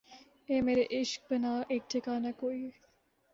اے 0.49 0.55
مرے 0.65 0.83
عشق 0.97 1.21
بنا 1.29 1.53
ایک 1.71 1.83
ٹھکانہ 1.89 2.31
کوئی 2.39 2.61